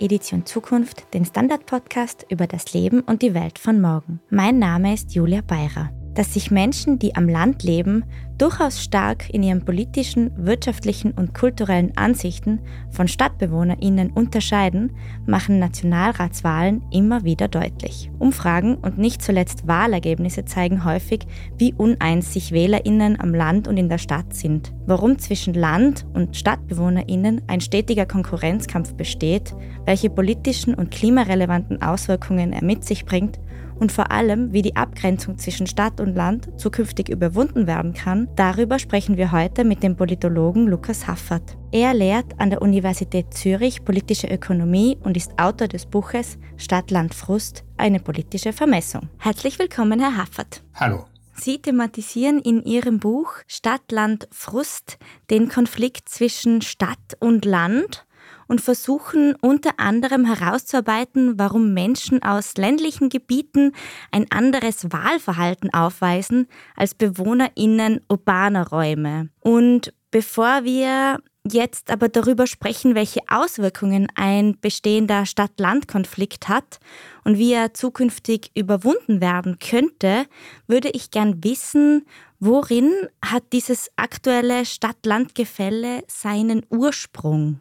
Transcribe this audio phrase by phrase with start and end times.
[0.00, 4.20] Edition Zukunft, den Standard-Podcast über das Leben und die Welt von morgen.
[4.30, 8.04] Mein Name ist Julia Beirer dass sich Menschen, die am Land leben,
[8.40, 14.92] durchaus stark in ihren politischen, wirtschaftlichen und kulturellen Ansichten von Stadtbewohnerinnen unterscheiden,
[15.26, 18.10] machen Nationalratswahlen immer wieder deutlich.
[18.18, 21.26] Umfragen und nicht zuletzt Wahlergebnisse zeigen häufig,
[21.58, 26.34] wie uneins sich Wählerinnen am Land und in der Stadt sind, warum zwischen Land- und
[26.34, 33.38] Stadtbewohnerinnen ein stetiger Konkurrenzkampf besteht, welche politischen und klimarelevanten Auswirkungen er mit sich bringt
[33.80, 38.78] und vor allem, wie die Abgrenzung zwischen Stadt und Land zukünftig überwunden werden kann, darüber
[38.78, 41.56] sprechen wir heute mit dem Politologen Lukas Haffert.
[41.72, 47.14] Er lehrt an der Universität Zürich politische Ökonomie und ist Autor des Buches Stadt, Land,
[47.14, 49.08] Frust, eine politische Vermessung.
[49.18, 50.62] Herzlich willkommen, Herr Haffert.
[50.74, 51.04] Hallo.
[51.34, 54.98] Sie thematisieren in Ihrem Buch Stadt, Land, Frust
[55.30, 58.04] den Konflikt zwischen Stadt und Land
[58.50, 63.70] und versuchen unter anderem herauszuarbeiten, warum Menschen aus ländlichen Gebieten
[64.10, 69.28] ein anderes Wahlverhalten aufweisen als BewohnerInnen urbaner Räume.
[69.38, 76.80] Und bevor wir jetzt aber darüber sprechen, welche Auswirkungen ein bestehender Stadt-Land-Konflikt hat
[77.22, 80.26] und wie er zukünftig überwunden werden könnte,
[80.66, 82.04] würde ich gern wissen,
[82.40, 82.92] worin
[83.24, 87.60] hat dieses aktuelle Stadt-Land-Gefälle seinen Ursprung?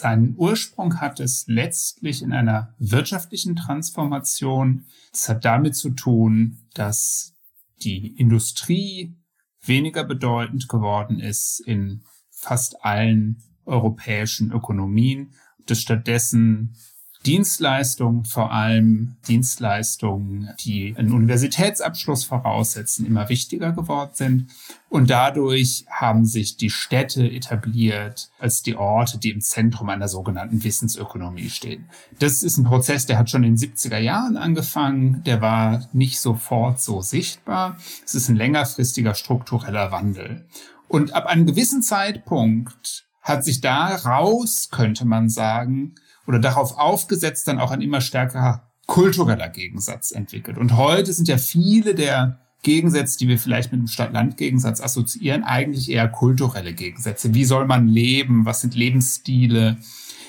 [0.00, 4.86] Seinen Ursprung hat es letztlich in einer wirtschaftlichen Transformation.
[5.12, 7.36] Das hat damit zu tun, dass
[7.82, 9.14] die Industrie
[9.60, 15.34] weniger bedeutend geworden ist in fast allen europäischen Ökonomien,
[15.66, 16.78] dass stattdessen
[17.26, 24.46] Dienstleistungen, vor allem Dienstleistungen, die einen Universitätsabschluss voraussetzen, immer wichtiger geworden sind.
[24.88, 30.64] Und dadurch haben sich die Städte etabliert als die Orte, die im Zentrum einer sogenannten
[30.64, 31.90] Wissensökonomie stehen.
[32.18, 35.22] Das ist ein Prozess, der hat schon in den 70er Jahren angefangen.
[35.24, 37.76] Der war nicht sofort so sichtbar.
[38.04, 40.46] Es ist ein längerfristiger struktureller Wandel.
[40.88, 45.94] Und ab einem gewissen Zeitpunkt hat sich daraus, könnte man sagen,
[46.30, 50.58] oder darauf aufgesetzt dann auch ein immer stärkerer kultureller Gegensatz entwickelt.
[50.58, 55.90] Und heute sind ja viele der Gegensätze, die wir vielleicht mit dem Stadt-Land-Gegensatz assoziieren, eigentlich
[55.90, 57.34] eher kulturelle Gegensätze.
[57.34, 58.44] Wie soll man leben?
[58.44, 59.78] Was sind Lebensstile?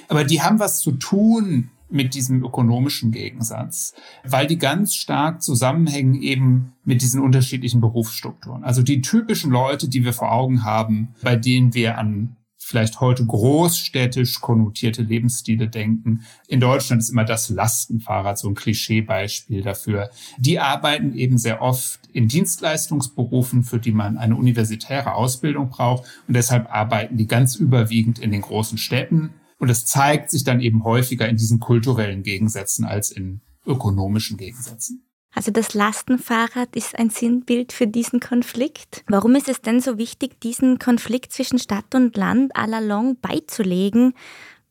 [0.07, 6.16] Aber die haben was zu tun mit diesem ökonomischen Gegensatz, weil die ganz stark zusammenhängen
[6.16, 8.63] eben mit diesen unterschiedlichen Berufsstrukturen.
[8.63, 12.38] Also die typischen Leute, die wir vor Augen haben, bei denen wir an
[12.72, 16.22] vielleicht heute großstädtisch konnotierte Lebensstile denken.
[16.48, 20.09] In Deutschland ist immer das Lastenfahrrad so ein Klischeebeispiel dafür.
[20.40, 26.06] Die arbeiten eben sehr oft in Dienstleistungsberufen, für die man eine universitäre Ausbildung braucht.
[26.28, 29.32] Und deshalb arbeiten die ganz überwiegend in den großen Städten.
[29.59, 35.03] Und es zeigt sich dann eben häufiger in diesen kulturellen Gegensätzen als in ökonomischen Gegensätzen.
[35.34, 39.03] Also das Lastenfahrrad ist ein Sinnbild für diesen Konflikt.
[39.08, 43.16] Warum ist es denn so wichtig, diesen Konflikt zwischen Stadt und Land à la longue
[43.22, 44.14] beizulegen?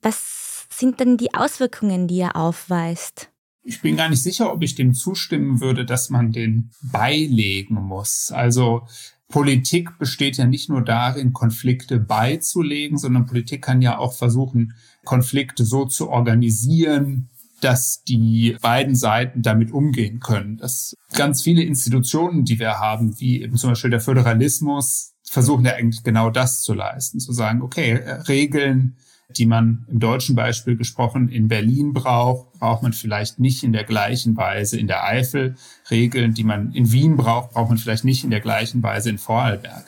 [0.02, 3.30] Was sind denn die Auswirkungen, die er aufweist?
[3.62, 8.30] Ich bin gar nicht sicher, ob ich dem zustimmen würde, dass man den beilegen muss.
[8.30, 8.86] Also
[9.28, 15.64] Politik besteht ja nicht nur darin, Konflikte beizulegen, sondern Politik kann ja auch versuchen, Konflikte
[15.64, 20.56] so zu organisieren, dass die beiden Seiten damit umgehen können.
[20.56, 25.74] Dass ganz viele Institutionen, die wir haben, wie eben zum Beispiel der Föderalismus, versuchen ja
[25.74, 28.96] eigentlich genau das zu leisten, zu sagen, okay, äh, Regeln,
[29.36, 33.84] die man im deutschen Beispiel gesprochen in Berlin braucht, braucht man vielleicht nicht in der
[33.84, 35.54] gleichen Weise in der Eifel.
[35.88, 39.18] Regeln, die man in Wien braucht, braucht man vielleicht nicht in der gleichen Weise in
[39.18, 39.84] Vorarlberg.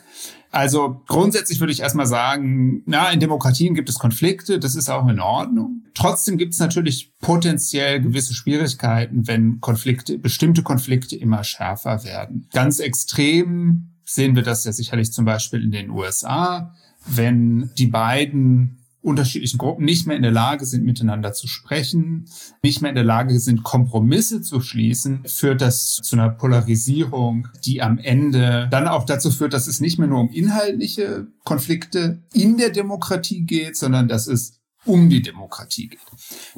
[0.52, 5.08] Also grundsätzlich würde ich erstmal sagen, na, in Demokratien gibt es Konflikte, das ist auch
[5.08, 5.82] in Ordnung.
[5.94, 12.48] Trotzdem gibt es natürlich potenziell gewisse Schwierigkeiten, wenn Konflikte, bestimmte Konflikte immer schärfer werden.
[12.52, 16.74] Ganz extrem sehen wir das ja sicherlich zum Beispiel in den USA,
[17.06, 22.26] wenn die beiden unterschiedlichen Gruppen nicht mehr in der Lage sind, miteinander zu sprechen,
[22.62, 27.82] nicht mehr in der Lage sind, Kompromisse zu schließen, führt das zu einer Polarisierung, die
[27.82, 32.56] am Ende dann auch dazu führt, dass es nicht mehr nur um inhaltliche Konflikte in
[32.56, 36.00] der Demokratie geht, sondern dass es um die Demokratie geht.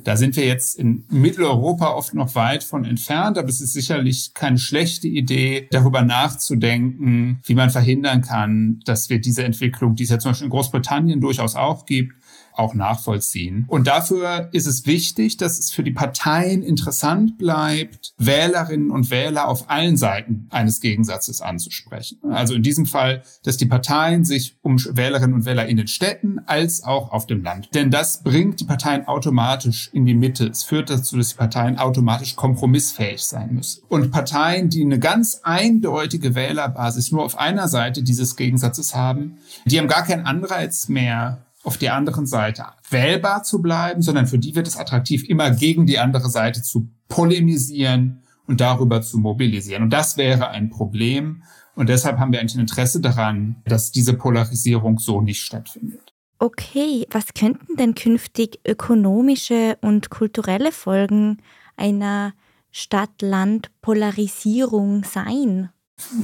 [0.03, 4.33] Da sind wir jetzt in Mitteleuropa oft noch weit von entfernt, aber es ist sicherlich
[4.33, 10.11] keine schlechte Idee, darüber nachzudenken, wie man verhindern kann, dass wir diese Entwicklung, die es
[10.11, 12.15] ja zum Beispiel in Großbritannien durchaus auch gibt,
[12.57, 13.65] auch nachvollziehen.
[13.69, 19.49] Und dafür ist es wichtig, dass es für die Parteien interessant bleibt, Wählerinnen und Wähler
[19.49, 22.19] auf allen Seiten eines Gegensatzes anzusprechen.
[22.31, 26.39] Also in diesem Fall, dass die Parteien sich um Wählerinnen und Wähler in den Städten
[26.47, 27.69] als auch auf dem Land.
[27.75, 30.47] Denn das bringt die Parteien automatisch in die Mitte.
[30.47, 33.83] Es führt dazu, dass die Parteien automatisch kompromissfähig sein müssen.
[33.89, 39.79] Und Parteien, die eine ganz eindeutige Wählerbasis nur auf einer Seite dieses Gegensatzes haben, die
[39.79, 44.55] haben gar keinen Anreiz mehr, auf der anderen Seite wählbar zu bleiben, sondern für die
[44.55, 49.83] wird es attraktiv, immer gegen die andere Seite zu polemisieren und darüber zu mobilisieren.
[49.83, 51.43] Und das wäre ein Problem.
[51.75, 56.13] Und deshalb haben wir eigentlich ein Interesse daran, dass diese Polarisierung so nicht stattfindet.
[56.39, 61.39] Okay, was könnten denn künftig ökonomische und kulturelle Folgen
[61.77, 62.35] einer
[62.71, 65.71] Stadt-Land-Polarisierung sein?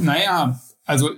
[0.01, 1.11] Naja, also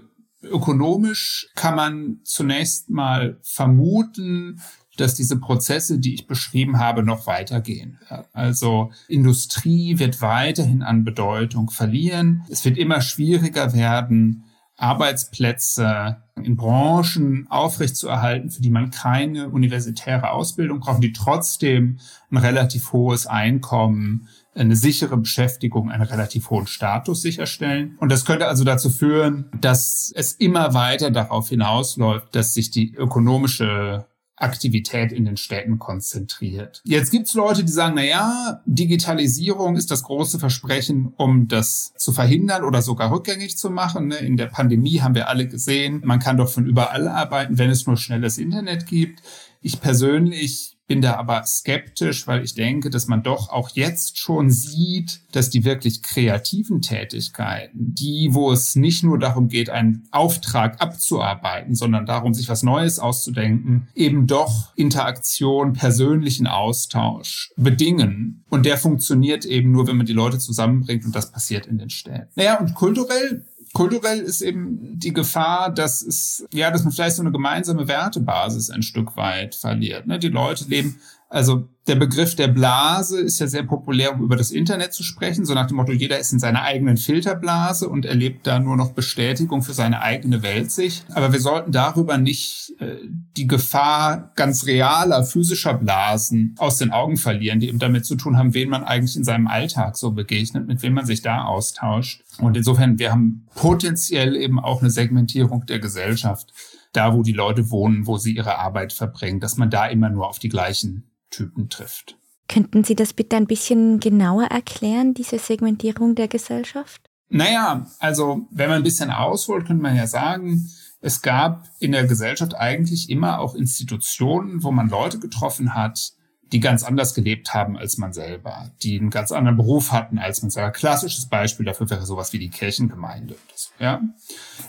[0.43, 4.61] ökonomisch kann man zunächst mal vermuten,
[4.97, 7.99] dass diese Prozesse, die ich beschrieben habe, noch weitergehen.
[8.33, 12.45] Also Industrie wird weiterhin an Bedeutung verlieren.
[12.51, 14.45] Es wird immer schwieriger werden,
[14.77, 21.99] Arbeitsplätze in Branchen aufrechtzuerhalten, für die man keine universitäre Ausbildung braucht, die trotzdem
[22.31, 27.97] ein relativ hohes Einkommen eine sichere Beschäftigung, einen relativ hohen Status sicherstellen.
[27.99, 32.95] Und das könnte also dazu führen, dass es immer weiter darauf hinausläuft, dass sich die
[32.95, 34.07] ökonomische
[34.43, 36.81] Aktivität in den Städten konzentriert.
[36.85, 42.13] Jetzt gibt's Leute, die sagen, na ja, Digitalisierung ist das große Versprechen, um das zu
[42.13, 44.09] verhindern oder sogar rückgängig zu machen.
[44.09, 44.17] Ne?
[44.17, 47.87] In der Pandemie haben wir alle gesehen, man kann doch von überall arbeiten, wenn es
[47.87, 49.23] nur schnelles Internet gibt.
[49.63, 54.51] Ich persönlich bin da aber skeptisch, weil ich denke, dass man doch auch jetzt schon
[54.51, 60.83] sieht, dass die wirklich kreativen Tätigkeiten, die, wo es nicht nur darum geht, einen Auftrag
[60.83, 68.45] abzuarbeiten, sondern darum, sich was Neues auszudenken, eben doch Interaktion, persönlichen Austausch bedingen.
[68.51, 71.89] Und der funktioniert eben nur, wenn man die Leute zusammenbringt und das passiert in den
[71.89, 72.29] Städten.
[72.35, 77.23] Naja, und kulturell Kulturell ist eben die Gefahr, dass es, ja, dass man vielleicht so
[77.23, 80.07] eine gemeinsame Wertebasis ein Stück weit verliert.
[80.07, 80.19] Ne?
[80.19, 81.01] Die Leute leben
[81.33, 85.47] also der Begriff der Blase ist ja sehr populär, um über das Internet zu sprechen,
[85.47, 88.93] so nach dem Motto, jeder ist in seiner eigenen Filterblase und erlebt da nur noch
[88.93, 91.07] Bestätigung für seine eigene Weltsicht.
[91.15, 92.97] Aber wir sollten darüber nicht äh,
[93.37, 98.37] die Gefahr ganz realer physischer Blasen aus den Augen verlieren, die eben damit zu tun
[98.37, 102.23] haben, wen man eigentlich in seinem Alltag so begegnet, mit wem man sich da austauscht.
[102.39, 106.53] Und insofern, wir haben potenziell eben auch eine Segmentierung der Gesellschaft,
[106.93, 110.29] da wo die Leute wohnen, wo sie ihre Arbeit verbringen, dass man da immer nur
[110.29, 112.17] auf die gleichen Typen trifft.
[112.49, 117.03] Könnten Sie das bitte ein bisschen genauer erklären, diese Segmentierung der Gesellschaft?
[117.29, 120.69] Naja, also wenn man ein bisschen ausholt, könnte man ja sagen,
[121.01, 126.13] es gab in der Gesellschaft eigentlich immer auch Institutionen, wo man Leute getroffen hat,
[126.53, 130.43] die ganz anders gelebt haben als man selber, die einen ganz anderen Beruf hatten als
[130.43, 130.71] man selber.
[130.71, 133.37] Klassisches Beispiel dafür wäre sowas wie die Kirchengemeinde.
[133.79, 134.03] Ja?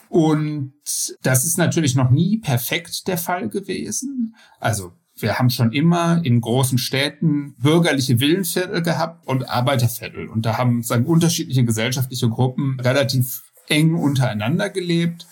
[0.07, 0.73] Und
[1.21, 4.35] das ist natürlich noch nie perfekt der Fall gewesen.
[4.59, 10.27] Also wir haben schon immer in großen Städten bürgerliche Villenviertel gehabt und Arbeiterviertel.
[10.27, 15.27] Und da haben sagen, unterschiedliche gesellschaftliche Gruppen relativ eng untereinander gelebt.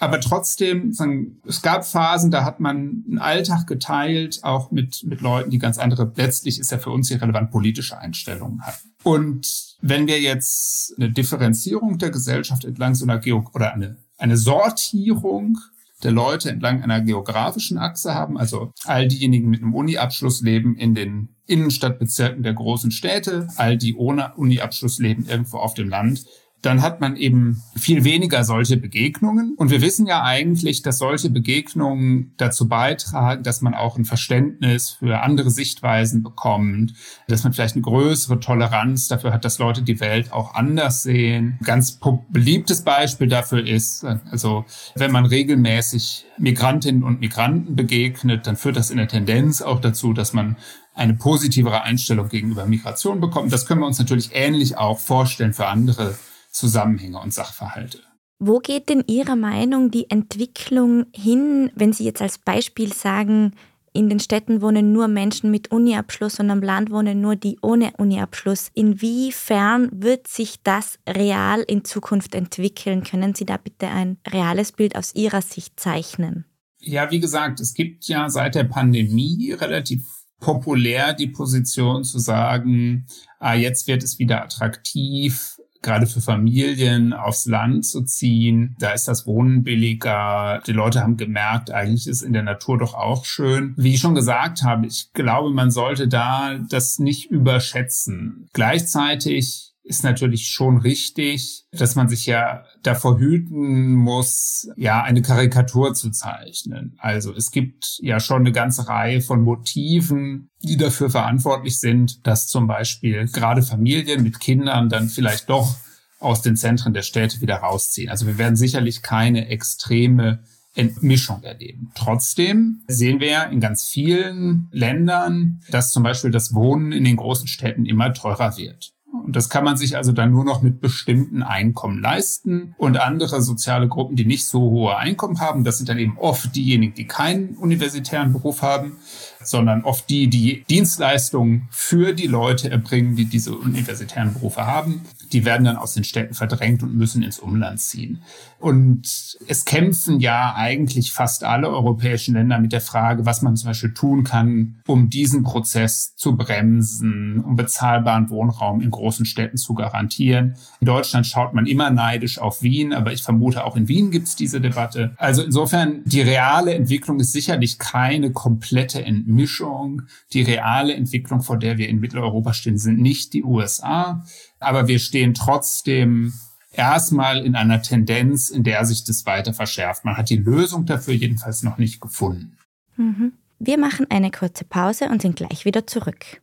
[0.00, 5.20] Aber trotzdem, sagen, es gab Phasen, da hat man einen Alltag geteilt, auch mit, mit
[5.20, 8.90] Leuten, die ganz andere, letztlich ist ja für uns hier relevant, politische Einstellungen hatten.
[9.04, 14.36] Und wenn wir jetzt eine Differenzierung der Gesellschaft entlang so einer Geo oder eine, eine
[14.36, 15.58] Sortierung
[16.04, 20.94] der Leute entlang einer geografischen Achse haben, also all diejenigen mit einem Uni-Abschluss leben in
[20.94, 26.24] den Innenstadtbezirken der großen Städte, all die ohne Uni-Abschluss leben irgendwo auf dem Land
[26.64, 29.54] dann hat man eben viel weniger solche Begegnungen.
[29.56, 34.90] Und wir wissen ja eigentlich, dass solche Begegnungen dazu beitragen, dass man auch ein Verständnis
[34.90, 36.94] für andere Sichtweisen bekommt,
[37.28, 41.58] dass man vielleicht eine größere Toleranz dafür hat, dass Leute die Welt auch anders sehen.
[41.64, 41.98] ganz
[42.30, 48.90] beliebtes Beispiel dafür ist, also wenn man regelmäßig Migrantinnen und Migranten begegnet, dann führt das
[48.90, 50.56] in der Tendenz auch dazu, dass man
[50.94, 53.52] eine positivere Einstellung gegenüber Migration bekommt.
[53.52, 56.14] Das können wir uns natürlich ähnlich auch vorstellen für andere
[56.54, 57.98] Zusammenhänge und Sachverhalte.
[58.38, 63.54] Wo geht denn Ihrer Meinung die Entwicklung hin, wenn Sie jetzt als Beispiel sagen,
[63.92, 67.92] in den Städten wohnen nur Menschen mit Uniabschluss und am Land wohnen nur die ohne
[67.96, 68.70] Uniabschluss.
[68.74, 73.04] Inwiefern wird sich das real in Zukunft entwickeln?
[73.04, 76.44] Können Sie da bitte ein reales Bild aus Ihrer Sicht zeichnen?
[76.80, 80.04] Ja, wie gesagt, es gibt ja seit der Pandemie relativ
[80.40, 83.06] populär die Position zu sagen,
[83.38, 88.74] ah, jetzt wird es wieder attraktiv, gerade für Familien aufs Land zu ziehen.
[88.80, 90.60] Da ist das Wohnen billiger.
[90.66, 93.74] Die Leute haben gemerkt, eigentlich ist in der Natur doch auch schön.
[93.76, 98.48] Wie ich schon gesagt habe, ich glaube, man sollte da das nicht überschätzen.
[98.52, 105.92] Gleichzeitig ist natürlich schon richtig, dass man sich ja davor hüten muss, ja, eine Karikatur
[105.92, 106.96] zu zeichnen.
[106.98, 112.48] Also es gibt ja schon eine ganze Reihe von Motiven, die dafür verantwortlich sind, dass
[112.48, 115.76] zum Beispiel gerade Familien mit Kindern dann vielleicht doch
[116.18, 118.08] aus den Zentren der Städte wieder rausziehen.
[118.08, 120.42] Also wir werden sicherlich keine extreme
[120.74, 121.92] Entmischung erleben.
[121.94, 127.46] Trotzdem sehen wir in ganz vielen Ländern, dass zum Beispiel das Wohnen in den großen
[127.46, 128.93] Städten immer teurer wird.
[129.24, 132.74] Und das kann man sich also dann nur noch mit bestimmten Einkommen leisten.
[132.76, 136.54] Und andere soziale Gruppen, die nicht so hohe Einkommen haben, das sind dann eben oft
[136.54, 138.98] diejenigen, die keinen universitären Beruf haben,
[139.42, 145.02] sondern oft die, die Dienstleistungen für die Leute erbringen, die diese universitären Berufe haben.
[145.32, 148.22] Die werden dann aus den Städten verdrängt und müssen ins Umland ziehen.
[148.64, 153.68] Und es kämpfen ja eigentlich fast alle europäischen Länder mit der Frage, was man zum
[153.68, 159.74] Beispiel tun kann, um diesen Prozess zu bremsen, um bezahlbaren Wohnraum in großen Städten zu
[159.74, 160.56] garantieren.
[160.80, 164.26] In Deutschland schaut man immer neidisch auf Wien, aber ich vermute, auch in Wien gibt
[164.26, 165.14] es diese Debatte.
[165.16, 169.44] Also insofern, die reale Entwicklung ist sicherlich keine komplette Entwicklung.
[169.44, 170.02] Mischung.
[170.32, 174.24] Die reale Entwicklung, vor der wir in Mitteleuropa stehen, sind nicht die USA,
[174.58, 176.32] aber wir stehen trotzdem
[176.72, 180.04] erstmal in einer Tendenz, in der sich das weiter verschärft.
[180.04, 182.56] Man hat die Lösung dafür jedenfalls noch nicht gefunden.
[182.96, 183.32] Mhm.
[183.58, 186.42] Wir machen eine kurze Pause und sind gleich wieder zurück.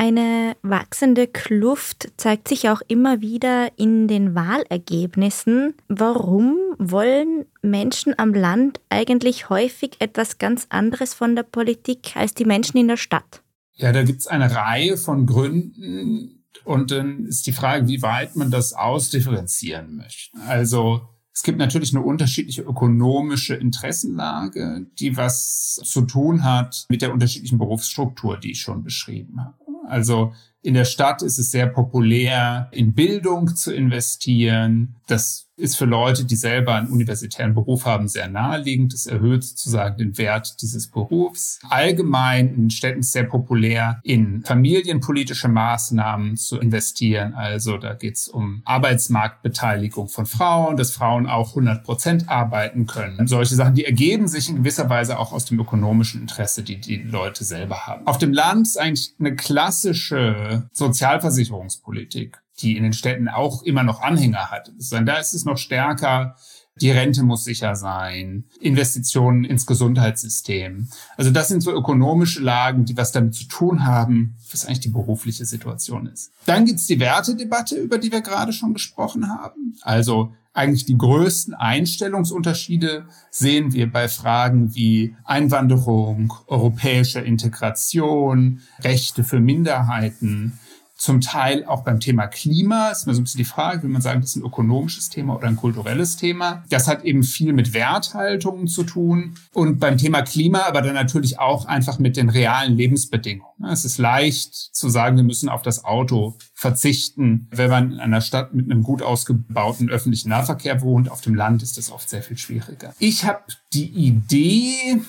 [0.00, 5.74] Eine wachsende Kluft zeigt sich auch immer wieder in den Wahlergebnissen.
[5.88, 12.44] Warum wollen Menschen am Land eigentlich häufig etwas ganz anderes von der Politik als die
[12.44, 13.42] Menschen in der Stadt?
[13.74, 18.36] Ja, da gibt es eine Reihe von Gründen und dann ist die Frage, wie weit
[18.36, 20.38] man das ausdifferenzieren möchte.
[20.46, 27.12] Also es gibt natürlich eine unterschiedliche ökonomische Interessenlage, die was zu tun hat mit der
[27.12, 29.67] unterschiedlichen Berufsstruktur, die ich schon beschrieben habe.
[29.88, 30.32] Also
[30.68, 34.96] in der Stadt ist es sehr populär, in Bildung zu investieren.
[35.06, 38.94] Das ist für Leute, die selber einen universitären Beruf haben, sehr naheliegend.
[38.94, 41.58] Es erhöht sozusagen den Wert dieses Berufs.
[41.68, 47.34] Allgemein in Städten ist sehr populär, in familienpolitische Maßnahmen zu investieren.
[47.34, 53.26] Also da geht es um Arbeitsmarktbeteiligung von Frauen, dass Frauen auch 100 Prozent arbeiten können.
[53.26, 56.98] Solche Sachen, die ergeben sich in gewisser Weise auch aus dem ökonomischen Interesse, die die
[56.98, 58.06] Leute selber haben.
[58.06, 64.00] Auf dem Land ist eigentlich eine klassische Sozialversicherungspolitik die in den Städten auch immer noch
[64.02, 64.72] Anhänger hat.
[64.78, 66.36] Da ist es noch stärker.
[66.80, 70.88] Die Rente muss sicher sein, Investitionen ins Gesundheitssystem.
[71.16, 74.88] Also das sind so ökonomische Lagen, die was damit zu tun haben, was eigentlich die
[74.90, 76.32] berufliche Situation ist.
[76.46, 79.76] Dann gibt's die Wertedebatte, über die wir gerade schon gesprochen haben.
[79.82, 89.38] Also eigentlich die größten Einstellungsunterschiede sehen wir bei Fragen wie Einwanderung, europäischer Integration, Rechte für
[89.38, 90.58] Minderheiten,
[90.98, 92.90] zum Teil auch beim Thema Klima.
[92.90, 95.36] ist immer so ein bisschen die Frage, will man sagen, das ist ein ökonomisches Thema
[95.36, 96.64] oder ein kulturelles Thema.
[96.70, 99.36] Das hat eben viel mit Werthaltungen zu tun.
[99.54, 103.70] Und beim Thema Klima aber dann natürlich auch einfach mit den realen Lebensbedingungen.
[103.70, 108.20] Es ist leicht zu sagen, wir müssen auf das Auto verzichten, wenn man in einer
[108.20, 111.10] Stadt mit einem gut ausgebauten öffentlichen Nahverkehr wohnt.
[111.10, 112.92] Auf dem Land ist das oft sehr viel schwieriger.
[112.98, 115.00] Ich habe die Idee,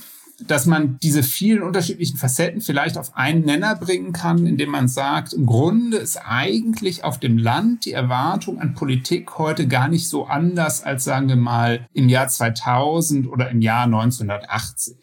[0.48, 5.34] dass man diese vielen unterschiedlichen Facetten vielleicht auf einen Nenner bringen kann, indem man sagt,
[5.34, 10.26] im Grunde ist eigentlich auf dem Land die Erwartung an Politik heute gar nicht so
[10.26, 14.98] anders als, sagen wir mal, im Jahr 2000 oder im Jahr 1980.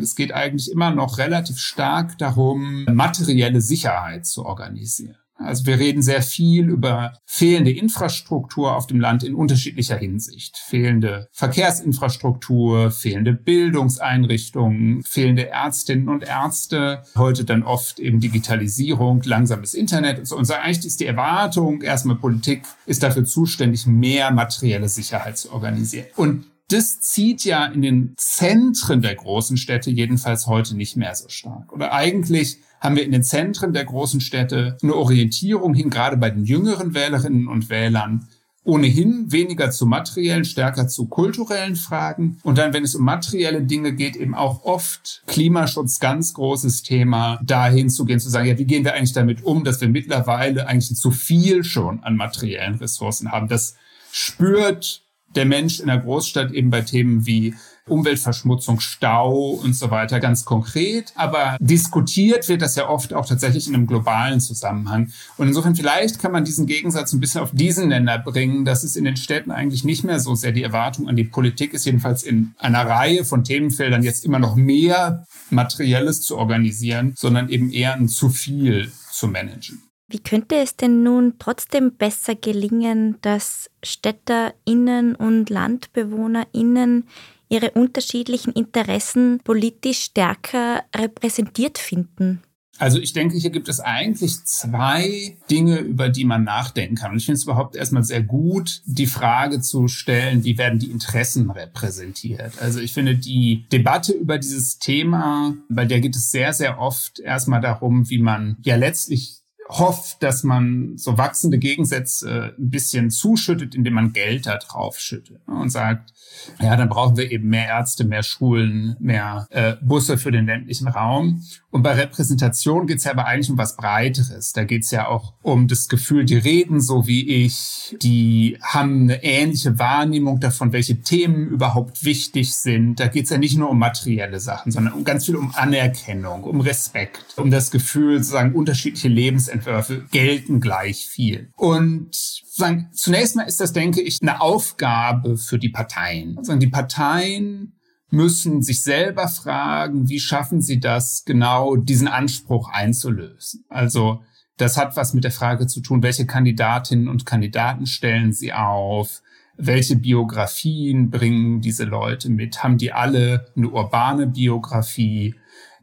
[0.00, 5.16] Es geht eigentlich immer noch relativ stark darum, materielle Sicherheit zu organisieren.
[5.36, 10.56] Also wir reden sehr viel über fehlende Infrastruktur auf dem Land in unterschiedlicher Hinsicht.
[10.56, 20.20] Fehlende Verkehrsinfrastruktur, fehlende Bildungseinrichtungen, fehlende Ärztinnen und Ärzte, heute dann oft eben Digitalisierung, langsames Internet
[20.20, 20.36] und so.
[20.36, 25.52] Und so eigentlich ist die Erwartung, erstmal Politik ist dafür zuständig, mehr materielle Sicherheit zu
[25.52, 26.06] organisieren.
[26.16, 31.28] Und das zieht ja in den Zentren der großen Städte jedenfalls heute nicht mehr so
[31.28, 31.72] stark.
[31.72, 36.30] Oder eigentlich haben wir in den Zentren der großen Städte eine Orientierung hin, gerade bei
[36.30, 38.28] den jüngeren Wählerinnen und Wählern,
[38.64, 42.38] ohnehin weniger zu materiellen, stärker zu kulturellen Fragen.
[42.42, 47.38] Und dann, wenn es um materielle Dinge geht, eben auch oft Klimaschutz, ganz großes Thema,
[47.44, 50.66] dahin zu gehen, zu sagen, ja, wie gehen wir eigentlich damit um, dass wir mittlerweile
[50.66, 53.48] eigentlich zu viel schon an materiellen Ressourcen haben.
[53.48, 53.76] Das
[54.10, 55.03] spürt
[55.36, 57.54] der Mensch in der Großstadt eben bei Themen wie
[57.86, 61.12] Umweltverschmutzung, Stau und so weiter ganz konkret.
[61.16, 65.12] Aber diskutiert wird das ja oft auch tatsächlich in einem globalen Zusammenhang.
[65.36, 68.96] Und insofern vielleicht kann man diesen Gegensatz ein bisschen auf diesen Länder bringen, dass es
[68.96, 72.22] in den Städten eigentlich nicht mehr so sehr die Erwartung an die Politik ist, jedenfalls
[72.22, 77.94] in einer Reihe von Themenfeldern jetzt immer noch mehr Materielles zu organisieren, sondern eben eher
[77.94, 79.82] ein zu viel zu managen.
[80.08, 87.08] Wie könnte es denn nun trotzdem besser gelingen, dass StädterInnen und LandbewohnerInnen
[87.48, 92.42] ihre unterschiedlichen Interessen politisch stärker repräsentiert finden?
[92.78, 97.12] Also ich denke, hier gibt es eigentlich zwei Dinge, über die man nachdenken kann.
[97.12, 100.90] Und ich finde es überhaupt erstmal sehr gut, die Frage zu stellen, wie werden die
[100.90, 102.60] Interessen repräsentiert.
[102.60, 107.20] Also ich finde die Debatte über dieses Thema, bei der geht es sehr, sehr oft
[107.20, 113.74] erstmal darum, wie man ja letztlich hofft, dass man so wachsende Gegensätze ein bisschen zuschüttet,
[113.74, 116.12] indem man Geld da drauf schüttet und sagt,
[116.60, 120.88] ja, dann brauchen wir eben mehr Ärzte, mehr Schulen, mehr äh, Busse für den ländlichen
[120.88, 121.42] Raum.
[121.74, 124.52] Und bei Repräsentation geht es ja aber eigentlich um was Breiteres.
[124.52, 129.02] Da geht es ja auch um das Gefühl, die reden so wie ich, die haben
[129.02, 133.00] eine ähnliche Wahrnehmung davon, welche Themen überhaupt wichtig sind.
[133.00, 136.44] Da geht es ja nicht nur um materielle Sachen, sondern um ganz viel um Anerkennung,
[136.44, 141.50] um Respekt, um das Gefühl, sozusagen unterschiedliche Lebensentwürfe gelten gleich viel.
[141.56, 146.38] Und sozusagen, zunächst mal ist das, denke ich, eine Aufgabe für die Parteien.
[146.38, 147.72] Also die Parteien
[148.10, 153.64] müssen sich selber fragen, wie schaffen sie das, genau diesen Anspruch einzulösen.
[153.68, 154.22] Also
[154.56, 159.22] das hat was mit der Frage zu tun, welche Kandidatinnen und Kandidaten stellen sie auf,
[159.56, 165.34] welche Biografien bringen diese Leute mit, haben die alle eine urbane Biografie,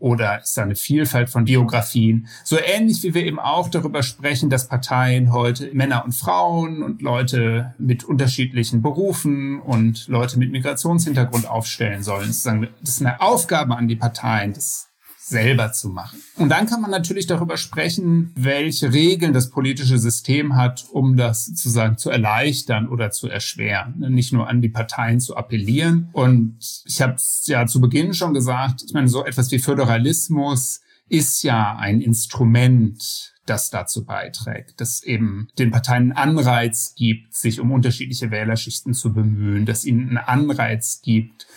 [0.01, 2.27] oder ist da eine Vielfalt von Biografien.
[2.43, 7.01] So ähnlich wie wir eben auch darüber sprechen, dass Parteien heute Männer und Frauen und
[7.01, 12.27] Leute mit unterschiedlichen Berufen und Leute mit Migrationshintergrund aufstellen sollen.
[12.27, 14.90] Das ist eine Aufgabe an die Parteien, das
[15.31, 16.21] selber zu machen.
[16.35, 21.45] Und dann kann man natürlich darüber sprechen, welche Regeln das politische System hat, um das
[21.45, 23.95] sozusagen zu erleichtern oder zu erschweren.
[24.09, 26.09] Nicht nur an die Parteien zu appellieren.
[26.13, 30.81] Und ich habe es ja zu Beginn schon gesagt, ich meine, so etwas wie Föderalismus
[31.07, 37.59] ist ja ein Instrument, das dazu beiträgt, dass eben den Parteien einen Anreiz gibt, sich
[37.59, 41.47] um unterschiedliche Wählerschichten zu bemühen, dass ihnen einen Anreiz gibt,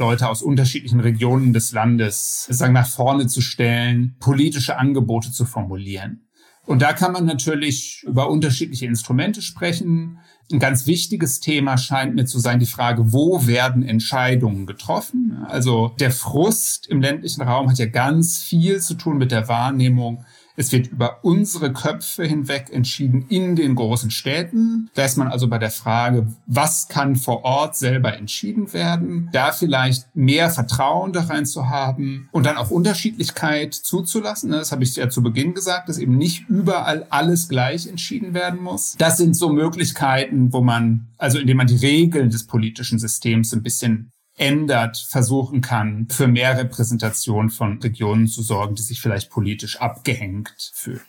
[0.00, 6.26] Leute aus unterschiedlichen Regionen des Landes sagen, nach vorne zu stellen, politische Angebote zu formulieren.
[6.66, 10.18] Und da kann man natürlich über unterschiedliche Instrumente sprechen.
[10.52, 15.44] Ein ganz wichtiges Thema scheint mir zu sein die Frage, wo werden Entscheidungen getroffen?
[15.48, 20.24] Also der Frust im ländlichen Raum hat ja ganz viel zu tun mit der Wahrnehmung,
[20.56, 24.90] es wird über unsere Köpfe hinweg entschieden in den großen Städten.
[24.94, 29.28] Da ist man also bei der Frage, was kann vor Ort selber entschieden werden?
[29.32, 34.50] Da vielleicht mehr Vertrauen da rein zu haben und dann auch Unterschiedlichkeit zuzulassen.
[34.50, 38.60] Das habe ich ja zu Beginn gesagt, dass eben nicht überall alles gleich entschieden werden
[38.60, 38.96] muss.
[38.98, 43.62] Das sind so Möglichkeiten, wo man, also indem man die Regeln des politischen Systems ein
[43.62, 49.80] bisschen ändert, versuchen kann, für mehr Repräsentation von Regionen zu sorgen, die sich vielleicht politisch
[49.80, 51.02] abgehängt fühlen.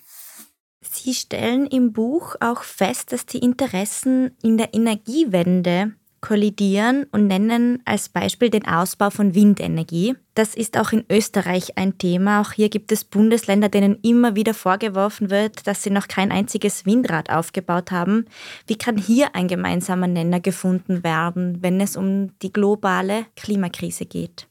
[0.81, 7.79] Sie stellen im Buch auch fest, dass die Interessen in der Energiewende kollidieren und nennen
[7.85, 10.15] als Beispiel den Ausbau von Windenergie.
[10.35, 12.41] Das ist auch in Österreich ein Thema.
[12.41, 16.85] Auch hier gibt es Bundesländer, denen immer wieder vorgeworfen wird, dass sie noch kein einziges
[16.85, 18.25] Windrad aufgebaut haben.
[18.67, 24.47] Wie kann hier ein gemeinsamer Nenner gefunden werden, wenn es um die globale Klimakrise geht?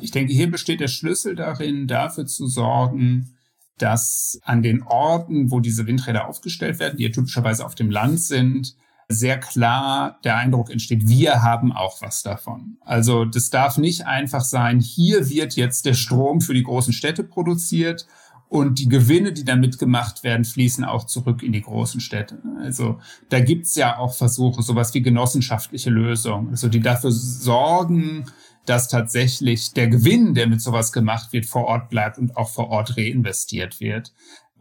[0.00, 3.36] Ich denke, hier besteht der Schlüssel darin, dafür zu sorgen,
[3.78, 8.20] dass an den Orten, wo diese Windräder aufgestellt werden, die ja typischerweise auf dem Land
[8.20, 8.76] sind,
[9.08, 12.78] sehr klar der Eindruck entsteht, wir haben auch was davon.
[12.80, 17.24] Also das darf nicht einfach sein, hier wird jetzt der Strom für die großen Städte
[17.24, 18.06] produziert
[18.48, 22.42] und die Gewinne, die damit gemacht werden, fließen auch zurück in die großen Städte.
[22.60, 28.26] Also da gibt's ja auch Versuche, sowas wie genossenschaftliche Lösungen, also die dafür sorgen,
[28.66, 32.68] dass tatsächlich der Gewinn, der mit sowas gemacht wird, vor Ort bleibt und auch vor
[32.68, 34.12] Ort reinvestiert wird.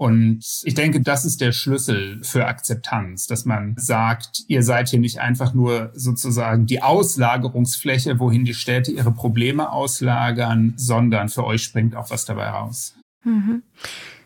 [0.02, 4.98] Und ich denke, das ist der Schlüssel für Akzeptanz, dass man sagt, ihr seid hier
[4.98, 11.62] nicht einfach nur sozusagen die Auslagerungsfläche, wohin die Städte ihre Probleme auslagern, sondern für euch
[11.62, 12.96] springt auch was dabei raus.
[13.24, 13.62] Mhm.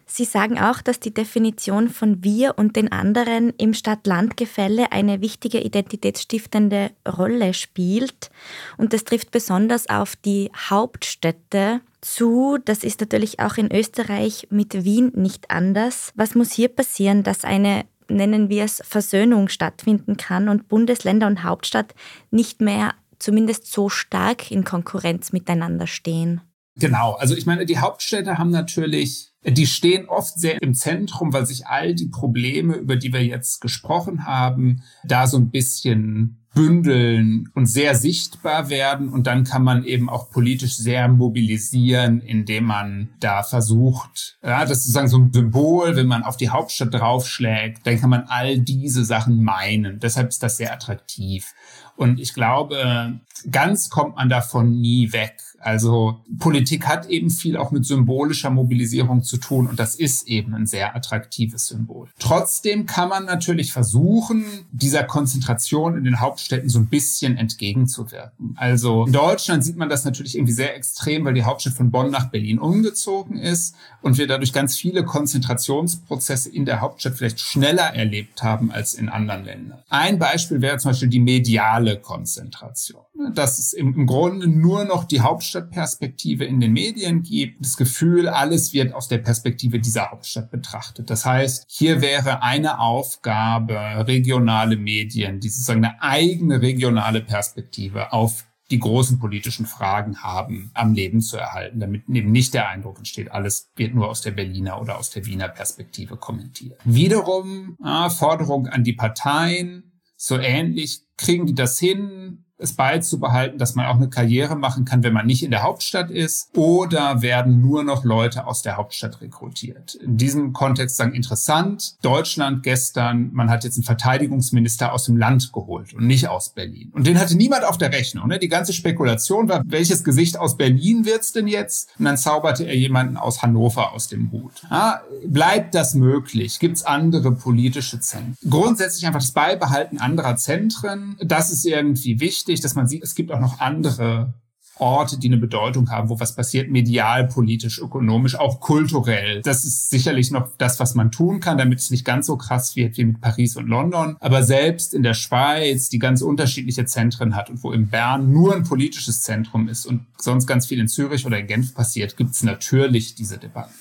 [0.05, 5.61] Sie sagen auch, dass die Definition von wir und den anderen im Stadt-Land-Gefälle eine wichtige
[5.61, 8.29] identitätsstiftende Rolle spielt.
[8.77, 12.59] Und das trifft besonders auf die Hauptstädte zu.
[12.63, 16.11] Das ist natürlich auch in Österreich mit Wien nicht anders.
[16.15, 21.43] Was muss hier passieren, dass eine nennen wir es Versöhnung stattfinden kann und Bundesländer und
[21.43, 21.95] Hauptstadt
[22.29, 26.41] nicht mehr zumindest so stark in Konkurrenz miteinander stehen?
[26.77, 31.45] Genau, also ich meine, die Hauptstädte haben natürlich die stehen oft sehr im Zentrum, weil
[31.45, 37.49] sich all die Probleme, über die wir jetzt gesprochen haben, da so ein bisschen bündeln
[37.53, 39.09] und sehr sichtbar werden.
[39.09, 44.79] Und dann kann man eben auch politisch sehr mobilisieren, indem man da versucht, ja, das
[44.79, 48.57] ist sozusagen so ein Symbol, wenn man auf die Hauptstadt draufschlägt, dann kann man all
[48.57, 49.99] diese Sachen meinen.
[49.99, 51.53] Deshalb ist das sehr attraktiv.
[51.97, 53.19] Und ich glaube,
[53.51, 55.41] ganz kommt man davon nie weg.
[55.59, 60.53] Also Politik hat eben viel auch mit symbolischer Mobilisierung zu tun und das ist eben
[60.53, 62.07] ein sehr attraktives Symbol.
[62.19, 68.55] Trotzdem kann man natürlich versuchen, dieser Konzentration in den Hauptstädten so ein bisschen entgegenzuwirken.
[68.57, 72.11] Also in Deutschland sieht man das natürlich irgendwie sehr extrem, weil die Hauptstadt von Bonn
[72.11, 77.93] nach Berlin umgezogen ist und wir dadurch ganz viele Konzentrationsprozesse in der Hauptstadt vielleicht schneller
[77.93, 79.79] erlebt haben als in anderen Ländern.
[79.89, 83.01] Ein Beispiel wäre zum Beispiel die mediale Konzentration.
[83.33, 88.73] Dass es im Grunde nur noch die Hauptstadtperspektive in den Medien gibt, das Gefühl, alles
[88.73, 91.09] wird aus der Perspektive dieser Hauptstadt betrachtet.
[91.09, 93.75] Das heißt, hier wäre eine Aufgabe,
[94.07, 100.93] regionale Medien, die sozusagen eine eigene regionale Perspektive auf die großen politischen Fragen haben, am
[100.93, 104.81] Leben zu erhalten, damit eben nicht der Eindruck entsteht, alles wird nur aus der Berliner
[104.81, 106.79] oder aus der Wiener Perspektive kommentiert.
[106.83, 113.75] Wiederum äh, Forderung an die Parteien, so ähnlich, kriegen die das hin, es beizubehalten, dass
[113.75, 117.61] man auch eine Karriere machen kann, wenn man nicht in der Hauptstadt ist, oder werden
[117.61, 119.95] nur noch Leute aus der Hauptstadt rekrutiert.
[119.95, 125.51] In diesem Kontext sagen interessant, Deutschland gestern, man hat jetzt einen Verteidigungsminister aus dem Land
[125.51, 126.91] geholt und nicht aus Berlin.
[126.93, 128.27] Und den hatte niemand auf der Rechnung.
[128.27, 128.39] Ne?
[128.39, 131.89] Die ganze Spekulation war, welches Gesicht aus Berlin wird's denn jetzt?
[131.99, 134.53] Und dann zauberte er jemanden aus Hannover aus dem Hut.
[134.69, 136.59] Ja, bleibt das möglich?
[136.59, 138.37] Gibt's andere politische Zentren?
[138.49, 143.15] Grundsätzlich einfach das Beibehalten anderer Zentren, das ist irgendwie wichtig wichtig, dass man sieht, es
[143.15, 144.33] gibt auch noch andere
[144.77, 149.41] Orte, die eine Bedeutung haben, wo was passiert, medial, politisch, ökonomisch, auch kulturell.
[149.41, 152.75] Das ist sicherlich noch das, was man tun kann, damit es nicht ganz so krass
[152.75, 154.17] wird wie mit Paris und London.
[154.19, 158.55] Aber selbst in der Schweiz, die ganz unterschiedliche Zentren hat und wo in Bern nur
[158.55, 162.31] ein politisches Zentrum ist und sonst ganz viel in Zürich oder in Genf passiert, gibt
[162.31, 163.73] es natürlich diese Debatten.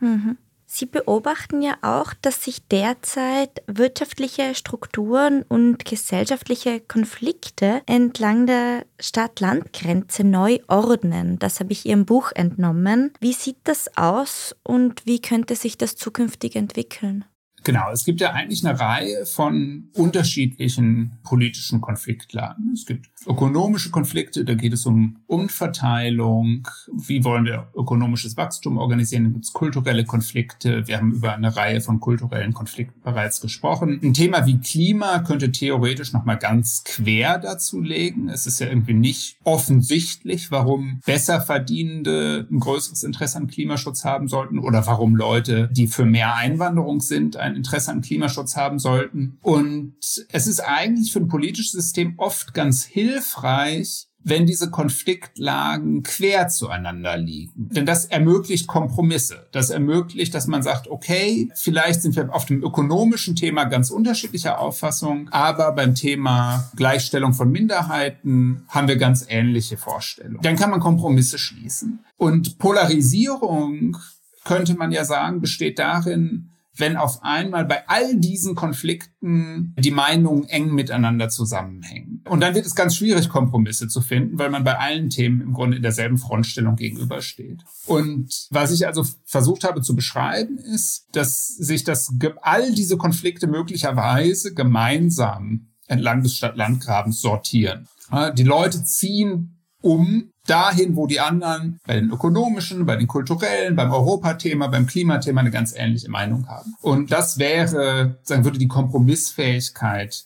[0.00, 0.36] Mhm.
[0.68, 10.24] Sie beobachten ja auch, dass sich derzeit wirtschaftliche Strukturen und gesellschaftliche Konflikte entlang der Stadt-Land-Grenze
[10.24, 11.38] neu ordnen.
[11.38, 13.12] Das habe ich Ihrem Buch entnommen.
[13.20, 17.24] Wie sieht das aus und wie könnte sich das zukünftig entwickeln?
[17.66, 22.70] Genau, es gibt ja eigentlich eine Reihe von unterschiedlichen politischen Konfliktlagen.
[22.72, 29.24] Es gibt ökonomische Konflikte, da geht es um Umverteilung, wie wollen wir ökonomisches Wachstum organisieren,
[29.24, 33.98] dann gibt es kulturelle Konflikte, wir haben über eine Reihe von kulturellen Konflikten bereits gesprochen.
[34.00, 38.28] Ein Thema wie Klima könnte theoretisch nochmal ganz quer dazu legen.
[38.28, 44.60] Es ist ja irgendwie nicht offensichtlich, warum Besserverdienende ein größeres Interesse an Klimaschutz haben sollten
[44.60, 49.38] oder warum Leute, die für mehr Einwanderung sind, ein Interesse an Klimaschutz haben sollten.
[49.42, 49.96] Und
[50.30, 57.16] es ist eigentlich für ein politisches System oft ganz hilfreich, wenn diese Konfliktlagen quer zueinander
[57.16, 57.68] liegen.
[57.72, 59.46] Denn das ermöglicht Kompromisse.
[59.52, 64.58] Das ermöglicht, dass man sagt, okay, vielleicht sind wir auf dem ökonomischen Thema ganz unterschiedlicher
[64.58, 70.42] Auffassung, aber beim Thema Gleichstellung von Minderheiten haben wir ganz ähnliche Vorstellungen.
[70.42, 72.00] Dann kann man Kompromisse schließen.
[72.16, 73.96] Und Polarisierung,
[74.42, 80.44] könnte man ja sagen, besteht darin, wenn auf einmal bei all diesen Konflikten die Meinungen
[80.44, 82.22] eng miteinander zusammenhängen.
[82.28, 85.52] Und dann wird es ganz schwierig, Kompromisse zu finden, weil man bei allen Themen im
[85.52, 87.64] Grunde in derselben Frontstellung gegenübersteht.
[87.86, 92.12] Und was ich also versucht habe zu beschreiben, ist, dass sich das,
[92.42, 97.88] all diese Konflikte möglicherweise gemeinsam entlang des Stadt-Land-Grabens sortieren.
[98.36, 103.92] Die Leute ziehen um dahin, wo die anderen bei den ökonomischen, bei den kulturellen, beim
[103.92, 106.74] Europathema, beim Klimathema eine ganz ähnliche Meinung haben.
[106.80, 110.24] Und das wäre, sagen würde die Kompromissfähigkeit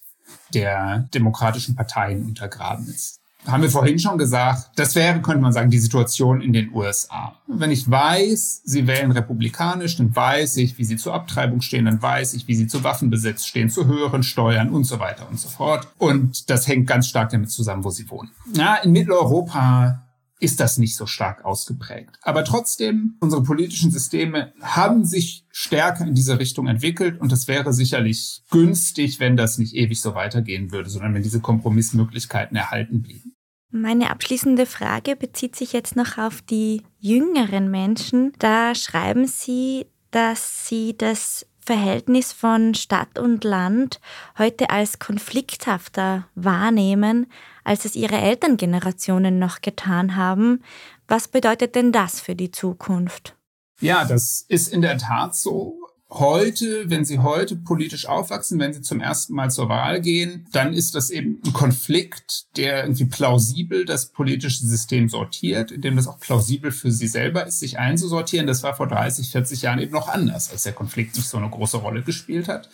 [0.54, 3.19] der demokratischen Parteien untergraben ist.
[3.46, 7.34] Haben wir vorhin schon gesagt, das wäre, könnte man sagen, die Situation in den USA.
[7.46, 12.00] Wenn ich weiß, sie wählen republikanisch, dann weiß ich, wie sie zur Abtreibung stehen, dann
[12.00, 15.48] weiß ich, wie sie zu Waffenbesitz stehen, zu höheren Steuern und so weiter und so
[15.48, 15.88] fort.
[15.98, 18.30] Und das hängt ganz stark damit zusammen, wo sie wohnen.
[18.54, 20.02] Ja, in Mitteleuropa
[20.40, 22.18] ist das nicht so stark ausgeprägt.
[22.22, 27.72] Aber trotzdem, unsere politischen Systeme haben sich stärker in diese Richtung entwickelt und es wäre
[27.72, 33.34] sicherlich günstig, wenn das nicht ewig so weitergehen würde, sondern wenn diese Kompromissmöglichkeiten erhalten blieben.
[33.70, 38.32] Meine abschließende Frage bezieht sich jetzt noch auf die jüngeren Menschen.
[38.38, 44.00] Da schreiben Sie, dass Sie das Verhältnis von Stadt und Land
[44.38, 47.26] heute als konflikthafter wahrnehmen,
[47.64, 50.62] als es ihre Elterngenerationen noch getan haben.
[51.08, 53.36] Was bedeutet denn das für die Zukunft?
[53.80, 55.79] Ja, das ist in der Tat so
[56.10, 60.72] heute, wenn Sie heute politisch aufwachsen, wenn Sie zum ersten Mal zur Wahl gehen, dann
[60.72, 66.08] ist das eben ein Konflikt, der irgendwie plausibel das politische System sortiert, in dem das
[66.08, 68.46] auch plausibel für Sie selber ist, sich einzusortieren.
[68.46, 71.50] Das war vor 30, 40 Jahren eben noch anders, als der Konflikt nicht so eine
[71.50, 72.68] große Rolle gespielt hat.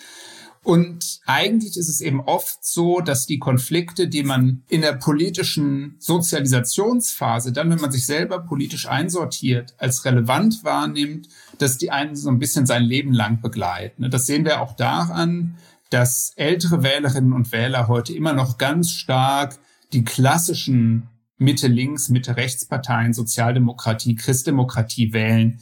[0.67, 5.95] Und eigentlich ist es eben oft so, dass die Konflikte, die man in der politischen
[6.01, 12.29] Sozialisationsphase, dann, wenn man sich selber politisch einsortiert, als relevant wahrnimmt, dass die einen so
[12.31, 14.11] ein bisschen sein Leben lang begleiten.
[14.11, 15.57] Das sehen wir auch daran,
[15.91, 19.59] dass ältere Wählerinnen und Wähler heute immer noch ganz stark
[19.93, 25.61] die klassischen Mitte-Links, Mitte-Rechts-Parteien, Sozialdemokratie, Christdemokratie wählen,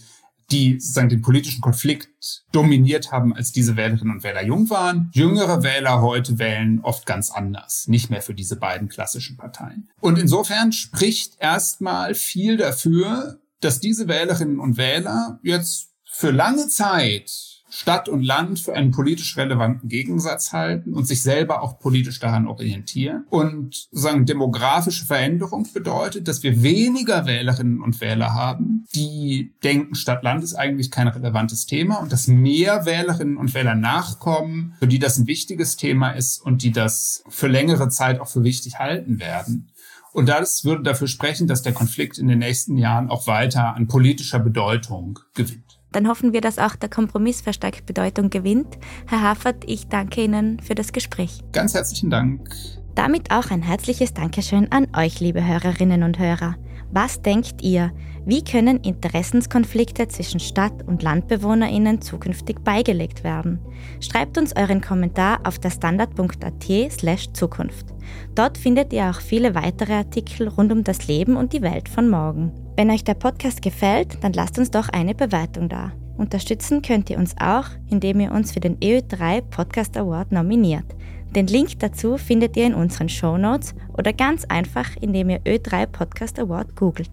[0.50, 5.10] die sozusagen den politischen Konflikt dominiert haben, als diese Wählerinnen und Wähler jung waren.
[5.12, 9.88] Jüngere Wähler heute wählen oft ganz anders, nicht mehr für diese beiden klassischen Parteien.
[10.00, 17.54] Und insofern spricht erstmal viel dafür, dass diese Wählerinnen und Wähler jetzt für lange Zeit
[17.76, 22.46] Stadt und Land für einen politisch relevanten Gegensatz halten und sich selber auch politisch daran
[22.46, 23.26] orientieren.
[23.30, 30.44] Und sagen, demografische Veränderung bedeutet, dass wir weniger Wählerinnen und Wähler haben, die denken, Stadt-Land
[30.44, 35.18] ist eigentlich kein relevantes Thema und dass mehr Wählerinnen und Wähler nachkommen, für die das
[35.18, 39.72] ein wichtiges Thema ist und die das für längere Zeit auch für wichtig halten werden.
[40.14, 43.88] Und das würde dafür sprechen, dass der Konflikt in den nächsten Jahren auch weiter an
[43.88, 48.78] politischer Bedeutung gewinnt dann hoffen wir, dass auch der Kompromiss verstärkt Bedeutung gewinnt.
[49.06, 51.38] Herr Hafert, ich danke Ihnen für das Gespräch.
[51.52, 52.50] Ganz herzlichen Dank.
[52.94, 56.56] Damit auch ein herzliches Dankeschön an euch, liebe Hörerinnen und Hörer.
[56.90, 57.92] Was denkt ihr?
[58.26, 63.58] Wie können Interessenskonflikte zwischen Stadt- und Landbewohnerinnen zukünftig beigelegt werden?
[64.00, 67.86] Schreibt uns euren Kommentar auf der standard.at/slash Zukunft.
[68.34, 72.08] Dort findet ihr auch viele weitere Artikel rund um das Leben und die Welt von
[72.08, 72.52] morgen.
[72.76, 75.92] Wenn euch der Podcast gefällt, dann lasst uns doch eine Bewertung da.
[76.16, 80.86] Unterstützen könnt ihr uns auch, indem ihr uns für den EU3 Podcast Award nominiert.
[81.34, 85.86] Den Link dazu findet ihr in unseren Show Notes oder ganz einfach, indem ihr Ö3
[85.86, 87.10] Podcast Award googelt.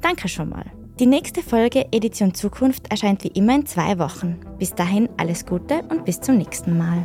[0.00, 0.66] Danke schon mal.
[1.00, 4.36] Die nächste Folge Edition Zukunft erscheint wie immer in zwei Wochen.
[4.58, 7.04] Bis dahin alles Gute und bis zum nächsten Mal.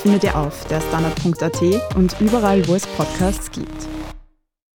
[0.00, 3.99] findet ihr auf der standard.at und überall, wo es Podcasts gibt.